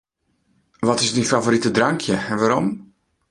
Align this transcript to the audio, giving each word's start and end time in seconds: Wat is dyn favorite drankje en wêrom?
Wat 0.87 1.01
is 1.03 1.13
dyn 1.13 1.29
favorite 1.31 1.69
drankje 1.77 2.15
en 2.31 2.37
wêrom? 2.41 2.67